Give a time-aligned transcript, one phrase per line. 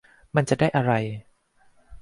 [0.35, 0.91] มันจะได้อะไร